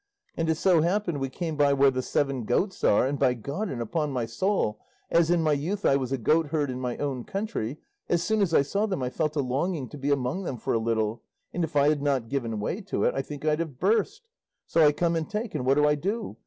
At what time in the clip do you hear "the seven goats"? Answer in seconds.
1.91-2.83